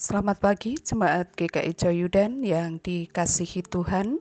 [0.00, 4.16] Selamat pagi jemaat GKI Joyudan yang dikasihi Tuhan.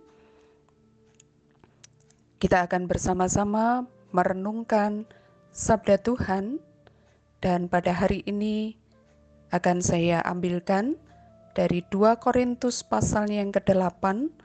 [2.35, 5.07] Kita akan bersama-sama merenungkan
[5.55, 6.59] sabda Tuhan
[7.39, 8.75] dan pada hari ini
[9.55, 10.99] akan saya ambilkan
[11.55, 14.35] dari 2 Korintus pasal yang ke-8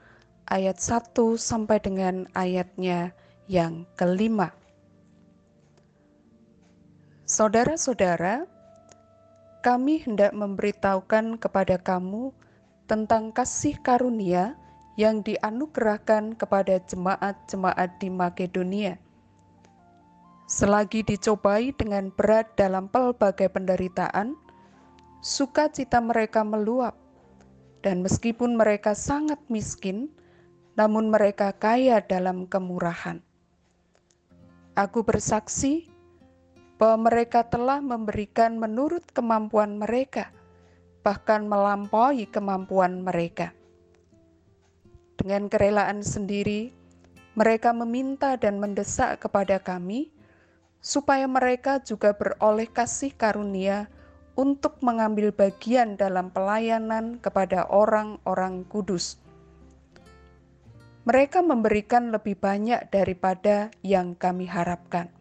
[0.47, 3.11] ayat 1 sampai dengan ayatnya
[3.51, 4.55] yang kelima.
[7.27, 8.54] Saudara-saudara,
[9.65, 12.29] kami hendak memberitahukan kepada kamu
[12.85, 14.53] tentang kasih karunia
[14.93, 19.01] yang dianugerahkan kepada jemaat-jemaat di Makedonia.
[20.45, 24.37] Selagi dicobai dengan berat dalam pelbagai penderitaan,
[25.25, 26.93] sukacita mereka meluap,
[27.81, 30.13] dan meskipun mereka sangat miskin,
[30.77, 33.17] namun mereka kaya dalam kemurahan.
[34.77, 35.89] Aku bersaksi
[36.75, 40.31] bahwa mereka telah memberikan menurut kemampuan mereka,
[41.07, 43.55] bahkan melampaui kemampuan mereka.
[45.15, 46.75] Dengan kerelaan sendiri,
[47.39, 50.11] mereka meminta dan mendesak kepada kami
[50.83, 53.87] supaya mereka juga beroleh kasih karunia
[54.35, 59.15] untuk mengambil bagian dalam pelayanan kepada orang-orang kudus.
[61.07, 65.14] Mereka memberikan lebih banyak daripada yang kami harapkan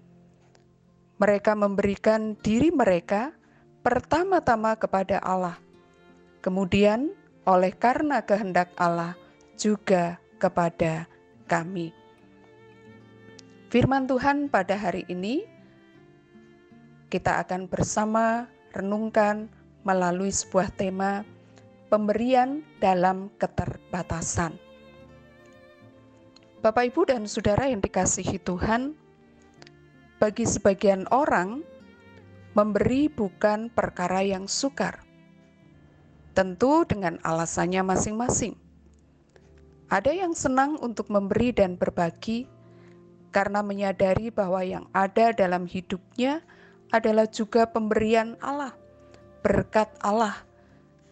[1.24, 3.32] mereka memberikan diri mereka
[3.80, 5.56] pertama-tama kepada Allah,
[6.44, 7.16] kemudian
[7.48, 9.16] oleh karena kehendak Allah
[9.56, 11.08] juga kepada
[11.48, 11.96] kami.
[13.72, 15.48] Firman Tuhan pada hari ini
[17.08, 18.44] kita akan bersama
[18.76, 19.48] renungkan
[19.80, 21.24] melalui sebuah tema
[21.88, 24.60] pemberian dalam keterbatasan.
[26.60, 28.92] Bapak, Ibu, dan saudara yang dikasihi Tuhan,
[30.24, 31.60] bagi sebagian orang,
[32.56, 35.04] memberi bukan perkara yang sukar.
[36.32, 38.56] Tentu dengan alasannya masing-masing.
[39.92, 42.48] Ada yang senang untuk memberi dan berbagi
[43.36, 46.40] karena menyadari bahwa yang ada dalam hidupnya
[46.88, 48.72] adalah juga pemberian Allah,
[49.44, 50.40] berkat Allah,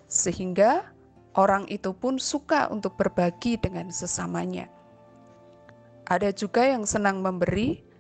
[0.09, 0.89] sehingga
[1.37, 4.73] orang itu pun suka untuk berbagi dengan sesamanya.
[6.09, 7.92] Ada juga yang senang memberi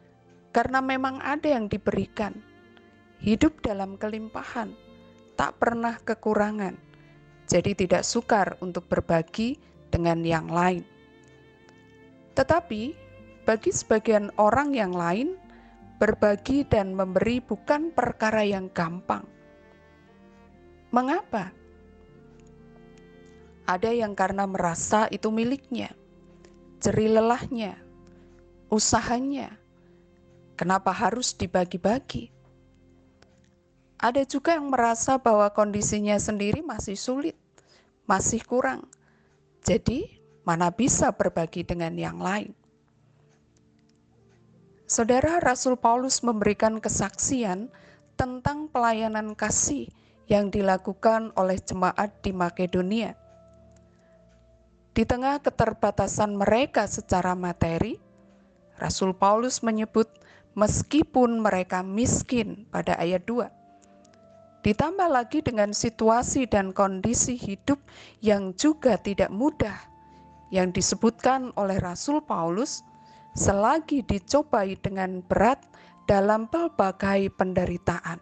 [0.52, 2.36] karena memang ada yang diberikan.
[3.22, 4.74] Hidup dalam kelimpahan,
[5.38, 6.74] tak pernah kekurangan,
[7.46, 9.56] jadi tidak sukar untuk berbagi
[9.88, 10.82] dengan yang lain.
[12.34, 12.82] Tetapi
[13.46, 15.38] bagi sebagian orang yang lain,
[16.02, 19.22] berbagi dan memberi bukan perkara yang gampang.
[20.90, 21.54] Mengapa?
[23.70, 25.94] Ada yang karena merasa itu miliknya,
[26.82, 27.78] ceri lelahnya,
[28.66, 29.61] usahanya,
[30.62, 32.30] Kenapa harus dibagi-bagi?
[33.98, 37.34] Ada juga yang merasa bahwa kondisinya sendiri masih sulit,
[38.06, 38.86] masih kurang.
[39.66, 42.54] Jadi, mana bisa berbagi dengan yang lain?
[44.86, 47.66] Saudara Rasul Paulus memberikan kesaksian
[48.14, 49.90] tentang pelayanan kasih
[50.30, 53.18] yang dilakukan oleh jemaat di Makedonia.
[54.94, 57.98] Di tengah keterbatasan mereka secara materi,
[58.78, 60.22] Rasul Paulus menyebut
[60.54, 63.48] meskipun mereka miskin pada ayat 2.
[64.62, 67.82] Ditambah lagi dengan situasi dan kondisi hidup
[68.22, 69.74] yang juga tidak mudah
[70.54, 72.86] yang disebutkan oleh Rasul Paulus
[73.34, 75.58] selagi dicobai dengan berat
[76.06, 78.20] dalam pelbagai penderitaan.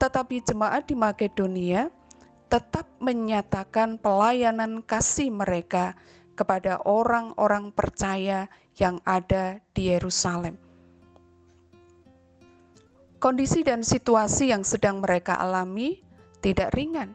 [0.00, 1.92] Tetapi jemaat di Makedonia
[2.48, 5.92] tetap menyatakan pelayanan kasih mereka
[6.38, 8.48] kepada orang-orang percaya
[8.80, 10.56] yang ada di Yerusalem.
[13.20, 16.00] Kondisi dan situasi yang sedang mereka alami
[16.40, 17.12] tidak ringan.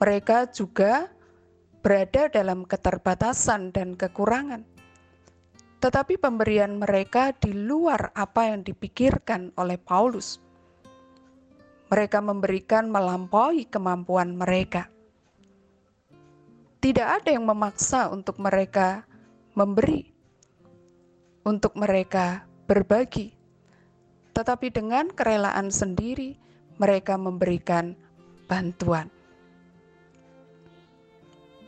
[0.00, 1.12] Mereka juga
[1.84, 4.64] berada dalam keterbatasan dan kekurangan.
[5.84, 10.40] Tetapi pemberian mereka di luar apa yang dipikirkan oleh Paulus.
[11.92, 14.88] Mereka memberikan melampaui kemampuan mereka.
[16.80, 19.04] Tidak ada yang memaksa untuk mereka
[19.52, 20.15] memberi,
[21.46, 23.30] untuk mereka berbagi,
[24.34, 26.34] tetapi dengan kerelaan sendiri
[26.82, 27.94] mereka memberikan
[28.50, 29.06] bantuan.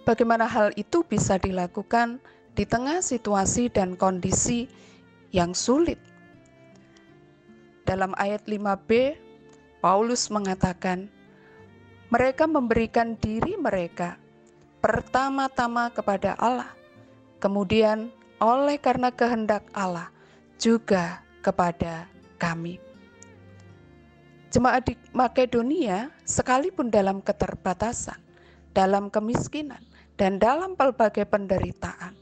[0.03, 2.19] Bagaimana hal itu bisa dilakukan
[2.59, 4.67] di tengah situasi dan kondisi
[5.31, 6.01] yang sulit?
[7.87, 9.15] Dalam ayat 5b,
[9.79, 11.07] Paulus mengatakan,
[12.11, 14.19] mereka memberikan diri mereka
[14.81, 16.73] pertama-tama kepada Allah,
[17.39, 20.11] kemudian oleh karena kehendak Allah
[20.59, 22.07] juga kepada
[22.39, 22.79] kami.
[24.49, 28.17] Jemaat di Makedonia, sekalipun dalam keterbatasan,
[28.73, 29.83] dalam kemiskinan,
[30.17, 32.17] dan dalam pelbagai penderitaan,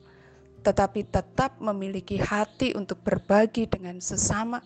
[0.67, 4.59] tetapi tetap memiliki hati untuk berbagi dengan sesama,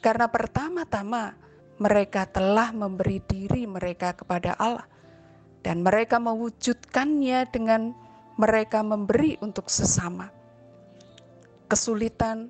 [0.00, 1.36] karena pertama-tama
[1.76, 4.88] mereka telah memberi diri mereka kepada Allah,
[5.60, 7.92] dan mereka mewujudkannya dengan
[8.40, 10.37] mereka memberi untuk sesama.
[11.68, 12.48] Kesulitan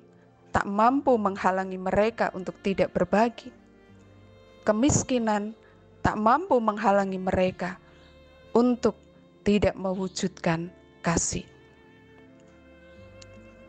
[0.55, 3.51] tak mampu menghalangi mereka untuk tidak berbagi.
[4.63, 5.53] Kemiskinan
[5.99, 7.75] tak mampu menghalangi mereka
[8.55, 8.95] untuk
[9.43, 10.71] tidak mewujudkan
[11.03, 11.43] kasih.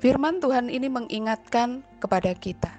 [0.01, 2.73] Firman Tuhan ini mengingatkan kepada kita,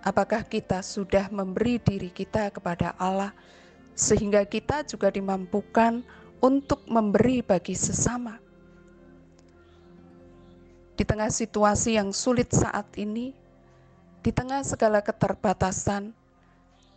[0.00, 3.36] apakah kita sudah memberi diri kita kepada Allah,
[3.92, 6.00] sehingga kita juga dimampukan
[6.40, 8.40] untuk memberi bagi sesama.
[11.02, 13.34] Di tengah situasi yang sulit saat ini,
[14.22, 16.14] di tengah segala keterbatasan,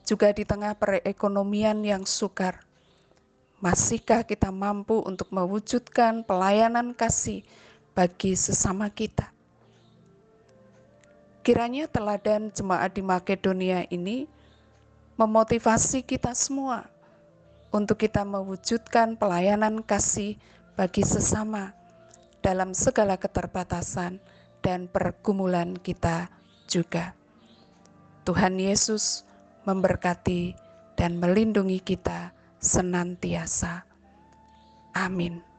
[0.06, 2.62] juga di tengah perekonomian yang sukar,
[3.58, 7.42] Masihkah kita mampu untuk mewujudkan pelayanan kasih
[7.98, 9.34] bagi sesama kita?
[11.42, 14.30] Kiranya teladan jemaat di Makedonia ini
[15.18, 16.86] memotivasi kita semua
[17.74, 20.38] untuk kita mewujudkan pelayanan kasih
[20.78, 21.74] bagi sesama
[22.46, 24.22] dalam segala keterbatasan
[24.62, 26.30] dan pergumulan kita
[26.70, 27.18] juga.
[28.22, 29.26] Tuhan Yesus
[29.66, 30.54] memberkati
[30.94, 32.30] dan melindungi kita
[32.62, 33.82] senantiasa.
[34.94, 35.55] Amin.